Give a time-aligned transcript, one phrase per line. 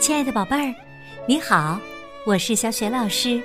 [0.00, 0.74] 亲爱的宝贝儿，
[1.26, 1.78] 你好，
[2.24, 3.38] 我是小雪老师，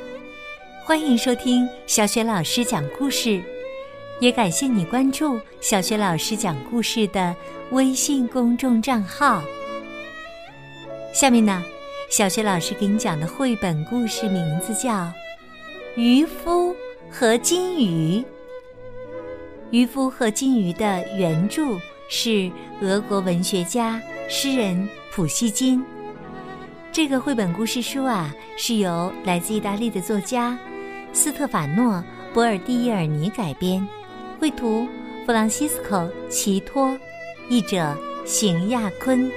[0.85, 3.43] 欢迎收听小雪老师讲故事，
[4.21, 7.36] 也感谢你关注小雪老师讲故事的
[7.71, 9.44] 微信公众账号。
[11.13, 11.61] 下面呢，
[12.09, 14.91] 小雪老师给你讲的绘本故事名字叫
[15.97, 16.73] 《渔夫
[17.11, 18.21] 和金鱼》。
[19.71, 21.77] 渔夫和金鱼的原著
[22.07, 22.49] 是
[22.81, 25.83] 俄国文学家、诗人普希金。
[26.95, 30.57] 这个绘本故事书啊，是由来自意大利的作家
[31.11, 31.95] 斯特法诺·
[32.33, 33.85] 博尔蒂耶尔尼改编，
[34.39, 34.88] 绘图
[35.25, 36.97] 弗朗西斯科·齐托，
[37.49, 37.94] 译者
[38.25, 39.30] 邢亚坤。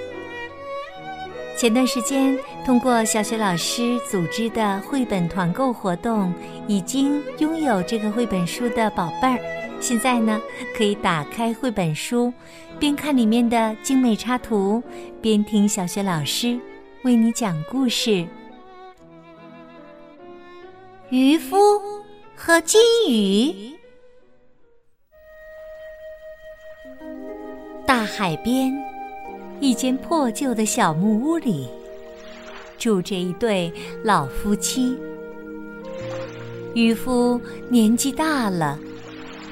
[1.56, 6.32] 前段时间，通过小学老师组织的绘本团购活动，
[6.68, 9.40] 已经拥有这个绘本书的宝贝儿，
[9.80, 10.40] 现在呢，
[10.76, 12.32] 可以打开绘本书，
[12.78, 14.80] 边看里面的精美插图，
[15.20, 16.56] 边听小学老师。
[17.04, 18.26] 为你讲故事：
[21.10, 21.56] 渔夫
[22.34, 23.72] 和金鱼。
[27.86, 28.72] 大海边，
[29.60, 31.68] 一间破旧的小木屋里，
[32.76, 34.98] 住着一对老夫妻。
[36.74, 37.40] 渔夫
[37.70, 38.76] 年纪大了，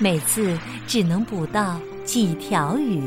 [0.00, 3.00] 每次只能捕到几条鱼。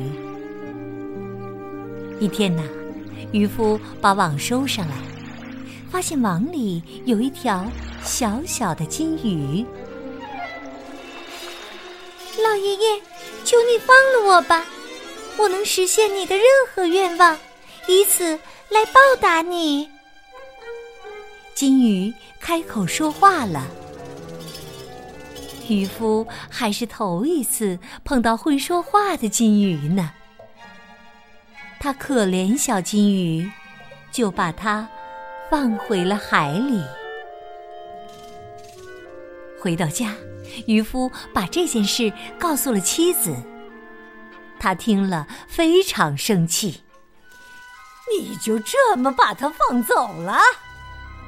[2.21, 2.63] 一天呐。
[3.31, 4.95] 渔夫把网收上来，
[5.91, 7.65] 发现网里有一条
[8.03, 9.65] 小小的金鱼。
[12.43, 13.01] 老爷爷，
[13.43, 14.65] 求你放了我吧，
[15.37, 17.37] 我能实现你的任何愿望，
[17.87, 19.89] 以此来报答你。
[21.53, 23.67] 金鱼开口说话了。
[25.67, 30.11] 渔夫还是头一次碰到会说话的金鱼呢。
[31.79, 33.49] 他可怜小金鱼，
[34.11, 34.87] 就把它
[35.49, 36.83] 放回了海里。
[39.61, 40.13] 回到家，
[40.67, 43.33] 渔夫把这件事告诉了妻子。
[44.59, 46.83] 他听了非常生气
[48.11, 50.37] ：“你就这么把它放走了？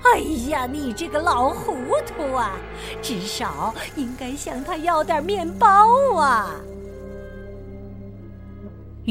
[0.03, 0.19] 哎
[0.49, 1.73] 呀，你这个老糊
[2.05, 2.57] 涂啊！
[3.01, 6.55] 至少应该向他要点面包啊！”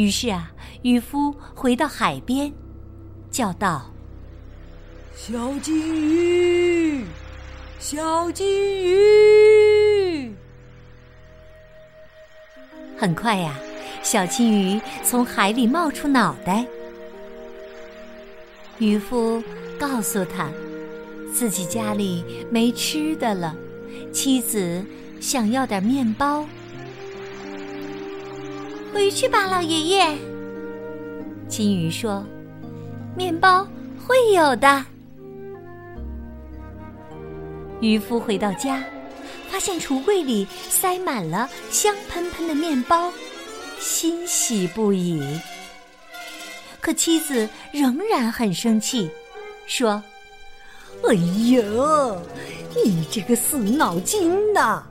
[0.01, 0.51] 于是啊，
[0.81, 2.51] 渔夫回到海边，
[3.31, 3.93] 叫道
[5.15, 7.05] ：“小金鱼，
[7.79, 10.35] 小金鱼！”
[12.97, 13.55] 很快呀，
[14.03, 16.65] 小金鱼从海里冒出脑袋。
[18.79, 19.43] 渔夫
[19.79, 20.49] 告诉他，
[21.35, 23.55] 自己家里没吃的了，
[24.15, 24.83] 妻子
[25.21, 26.47] 想要点面包。
[28.93, 30.19] 回去吧，老爷爷。
[31.49, 32.25] 金鱼说
[33.17, 33.67] ：“面包
[34.07, 34.85] 会有的。”
[37.81, 38.83] 渔夫回到家，
[39.49, 43.11] 发现橱柜里塞满了香喷喷的面包，
[43.79, 45.41] 欣喜不已。
[46.81, 49.11] 可妻子仍然很生气，
[49.67, 50.03] 说
[51.09, 51.63] ：“哎呀，
[52.85, 54.83] 你这个死脑筋呐！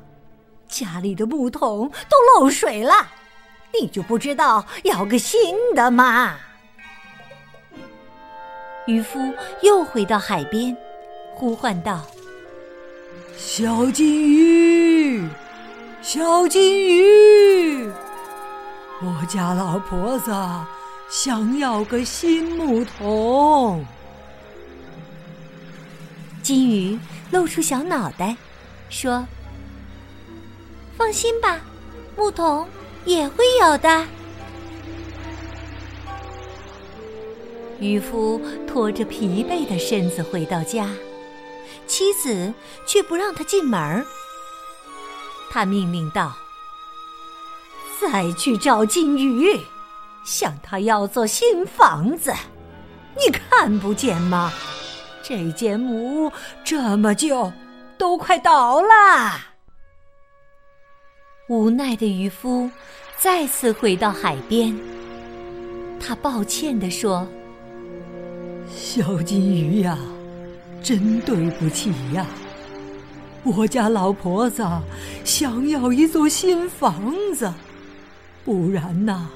[0.67, 2.93] 家里的木桶都漏水了。”
[3.73, 6.37] 你就不知道要个新的吗？
[8.87, 10.75] 渔夫又回到海边，
[11.35, 12.07] 呼唤道
[13.37, 15.29] ：“小金鱼，
[16.01, 17.87] 小金鱼，
[19.01, 20.31] 我家老婆子
[21.09, 23.85] 想要个新木桶。”
[26.41, 26.97] 金鱼
[27.29, 28.35] 露出小脑袋，
[28.89, 29.23] 说
[30.97, 31.59] ：“放心吧，
[32.17, 32.67] 木桶。”
[33.09, 34.05] 也会有的。
[37.79, 40.87] 渔夫拖着疲惫的身子回到家，
[41.87, 42.53] 妻子
[42.85, 44.05] 却不让他进门儿。
[45.49, 46.37] 他命令道
[47.99, 49.59] ：“再去找金鱼，
[50.23, 52.31] 向他要座新房子。
[53.15, 54.53] 你看不见吗？
[55.23, 56.31] 这间木屋
[56.63, 57.51] 这么旧，
[57.97, 59.47] 都快倒了。”
[61.49, 62.69] 无奈的渔夫
[63.17, 64.71] 再次回到海边，
[65.99, 67.27] 他抱歉地说
[68.69, 69.97] ：“小金鱼呀，
[70.83, 72.23] 真对不起呀！
[73.41, 74.63] 我家老婆子
[75.23, 77.51] 想要一座新房子，
[78.45, 79.27] 不然呐，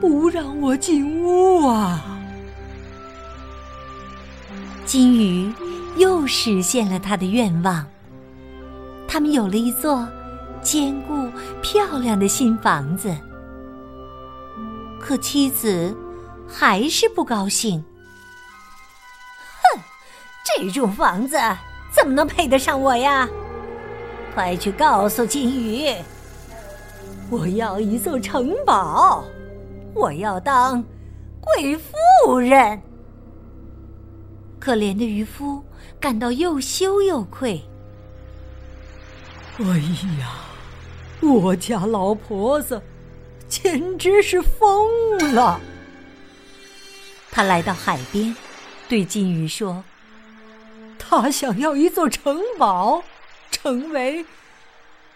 [0.00, 2.18] 不让我进屋啊！”
[4.86, 5.52] 金鱼
[5.98, 7.86] 又实现了他的愿望，
[9.06, 10.08] 他们有了一座。
[10.66, 11.30] 坚固
[11.62, 13.16] 漂亮的新房子，
[14.98, 15.96] 可妻子
[16.48, 17.80] 还是不高兴。
[19.62, 19.80] 哼
[20.44, 21.38] 这种房子
[21.94, 23.28] 怎么能配得上我呀？
[24.34, 25.94] 快去告诉金鱼，
[27.30, 29.24] 我要一座城堡，
[29.94, 30.82] 我要当
[31.40, 32.82] 贵妇人。
[34.58, 35.62] 可怜的渔夫
[36.00, 37.62] 感到又羞又愧。
[39.58, 39.64] 哎
[40.20, 40.34] 呀，
[41.22, 42.82] 我家老婆子
[43.48, 44.88] 简直是疯
[45.34, 45.60] 了！
[47.30, 48.34] 他来到海边，
[48.88, 49.84] 对金鱼说
[50.98, 53.02] ：“他想要一座城堡，
[53.50, 54.24] 成为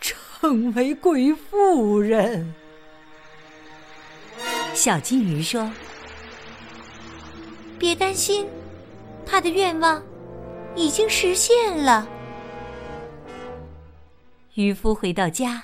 [0.00, 2.54] 成为贵妇人。”
[4.74, 5.70] 小金鱼说
[7.78, 8.46] ：“别担心，
[9.26, 10.02] 他的愿望
[10.74, 12.06] 已经实现了。”
[14.54, 15.62] 渔夫回到家，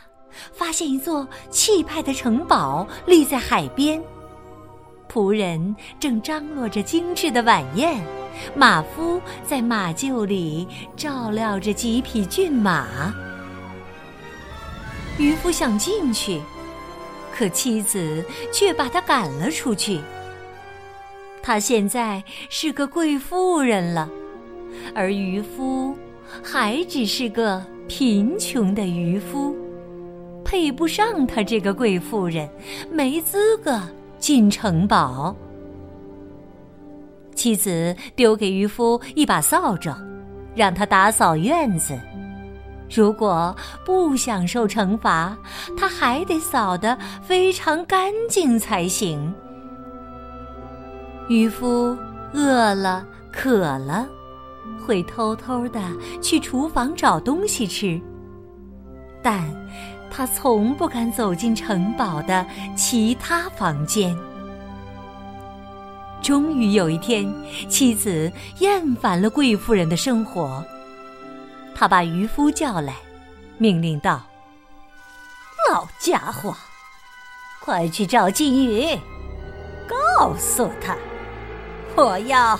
[0.52, 4.02] 发现一座气派的城堡立在海边。
[5.08, 8.04] 仆人正张罗着精致的晚宴，
[8.54, 10.66] 马夫在马厩里
[10.96, 13.14] 照料着几匹骏马。
[15.18, 16.40] 渔夫想进去，
[17.34, 18.22] 可妻子
[18.52, 20.00] 却把他赶了出去。
[21.42, 24.10] 他现在是个贵妇人了，
[24.94, 25.96] 而渔夫
[26.42, 29.56] 还只是个贫穷的渔夫，
[30.46, 32.48] 配不上他这个贵妇人，
[32.90, 33.78] 没资格。
[34.18, 35.36] 进城堡，
[37.34, 39.94] 妻子丢给渔夫一把扫帚，
[40.54, 41.96] 让他打扫院子。
[42.90, 43.54] 如果
[43.84, 45.36] 不享受惩罚，
[45.76, 49.32] 他还得扫得非常干净才行。
[51.28, 51.96] 渔夫
[52.32, 54.08] 饿了、渴了，
[54.84, 55.80] 会偷偷的
[56.22, 58.00] 去厨房找东西吃，
[59.22, 59.44] 但。
[60.16, 64.16] 他从不敢走进城堡的其他房间。
[66.22, 67.30] 终于有一天，
[67.68, 70.64] 妻子厌烦了贵妇人的生活，
[71.74, 72.94] 他把渔夫叫来，
[73.58, 74.22] 命令道
[75.70, 76.56] ：“老家伙，
[77.62, 78.98] 快去找金鱼，
[79.86, 80.96] 告诉他，
[81.94, 82.58] 我要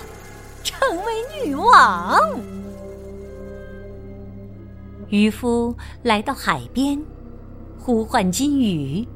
[0.63, 1.13] 成为
[1.43, 2.19] 女王。”
[5.09, 7.03] 渔夫来到海边。
[7.87, 9.07] 呼唤金鱼，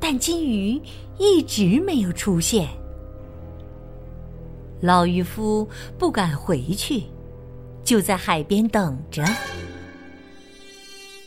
[0.00, 0.80] 但金鱼
[1.18, 2.66] 一直没有出现。
[4.80, 5.68] 老渔夫
[5.98, 7.02] 不敢回去，
[7.84, 9.22] 就在海边等着。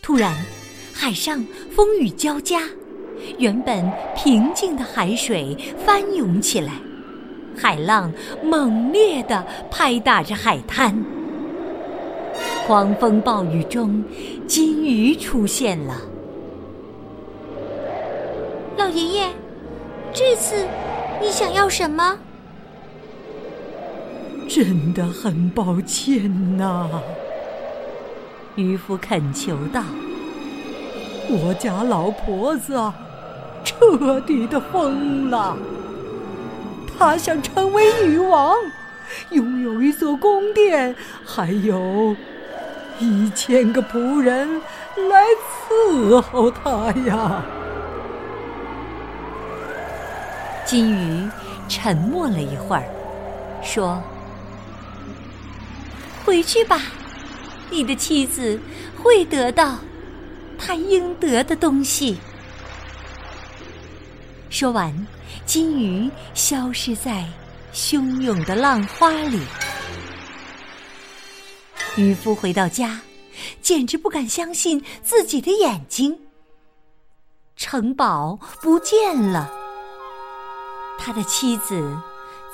[0.02, 0.44] 突然，
[0.92, 2.62] 海上风雨交加，
[3.38, 6.74] 原本平静的海水翻涌起来，
[7.56, 8.12] 海浪
[8.44, 10.98] 猛烈地拍打着海滩。
[12.66, 14.04] 狂风暴雨中，
[14.48, 15.96] 金鱼出现了。
[18.94, 19.30] 爷爷，
[20.14, 20.68] 这次
[21.20, 22.20] 你想要什么？
[24.48, 26.88] 真的很抱歉呐，
[28.56, 29.82] 渔夫恳求道
[31.28, 32.80] ：“我家老婆子
[33.64, 35.58] 彻底的疯了，
[36.96, 38.56] 她想成为女王，
[39.32, 40.96] 拥有一座宫殿，
[41.26, 42.16] 还有
[43.00, 44.62] 一千个仆人
[45.10, 45.26] 来
[45.68, 47.44] 伺候她呀。”
[50.74, 51.30] 金鱼
[51.70, 52.84] 沉默了一会儿，
[53.62, 54.02] 说
[56.26, 56.82] ：“回去吧，
[57.70, 58.60] 你的妻子
[58.98, 59.78] 会得到
[60.58, 62.18] 她应得的东西。”
[64.50, 64.92] 说完，
[65.46, 67.24] 金鱼消失在
[67.72, 69.42] 汹涌的浪花里。
[71.98, 73.00] 渔夫回到家，
[73.62, 76.18] 简直不敢相信自己的眼睛，
[77.56, 79.60] 城堡不见了。
[81.06, 81.98] 他的妻子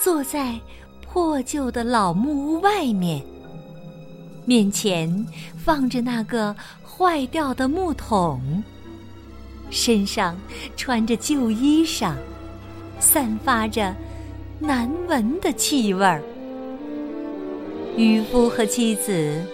[0.02, 0.60] 坐在
[1.06, 3.24] 破旧的老木屋外面，
[4.44, 8.64] 面前放着那个坏掉的木桶，
[9.70, 10.36] 身上
[10.76, 12.16] 穿着旧衣裳，
[13.00, 13.96] 散发着
[14.58, 16.20] 难闻的气味儿。
[17.96, 19.46] 渔夫和妻子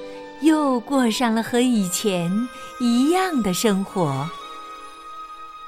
[0.42, 2.32] 又过上了和以前
[2.80, 4.26] 一样的生活。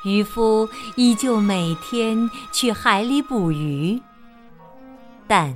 [0.03, 4.01] 渔夫依旧每天去海里捕鱼，
[5.27, 5.53] 但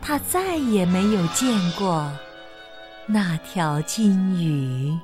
[0.00, 2.10] 他再也没有见过
[3.06, 4.96] 那条金鱼。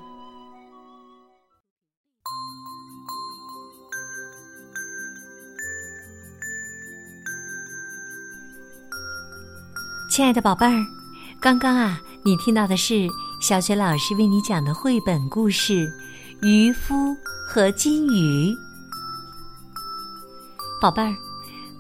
[10.11, 10.87] 亲爱的宝贝儿，
[11.41, 13.09] 刚刚啊，你听到的是
[13.41, 15.89] 小雪老师为你讲的绘本故事
[16.43, 16.95] 《渔夫》。
[17.47, 18.57] 和金鱼，
[20.81, 21.15] 宝贝儿，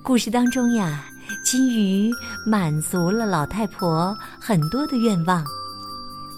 [0.05, 1.07] 故事当中呀，
[1.43, 2.13] 金鱼
[2.47, 5.43] 满足了老太婆很多的愿望，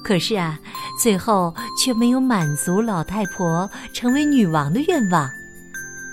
[0.05, 0.59] 可是啊，
[1.03, 5.29] 最后却没有满足老太婆成为女王的愿望，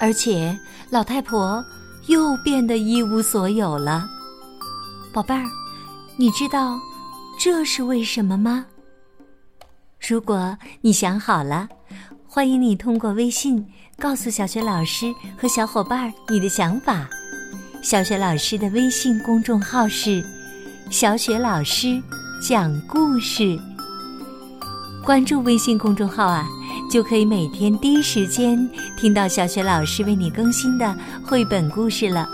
[0.01, 0.57] 而且
[0.89, 1.63] 老太婆
[2.07, 4.10] 又变得一无所有了。
[5.13, 5.45] 宝贝儿，
[6.17, 6.79] 你知道
[7.39, 8.65] 这是为什么吗？
[10.05, 11.69] 如果你想好了，
[12.36, 13.63] 欢迎你通过微信
[14.00, 17.08] 告诉小雪老师和小伙伴你的想法。
[17.84, 20.25] 小雪老师的微信公众号是
[20.90, 22.02] “小雪老师
[22.42, 23.56] 讲故事”。
[25.06, 26.44] 关注微信公众号啊，
[26.92, 32.28] 就可以每天第一时间听到小雪老师为你更新的绘本故事了，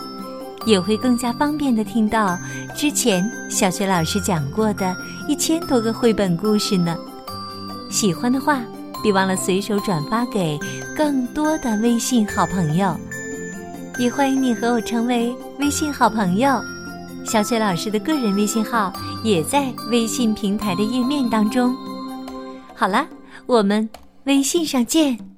[0.66, 2.40] 也会更加方便的听到
[2.74, 4.96] 之前小雪老师讲过的
[5.28, 6.96] 一千多个绘本故事呢。
[7.90, 8.62] 喜欢的话，
[9.02, 10.60] 别忘了随手转发给
[10.96, 12.96] 更多的微信好朋友。
[13.98, 16.62] 也欢迎你和我成为微信好朋友，
[17.26, 18.92] 小雪老师的个人微信号
[19.24, 21.76] 也在微信平台的页面当中。
[22.74, 23.06] 好了，
[23.46, 23.90] 我们
[24.24, 25.29] 微信上见。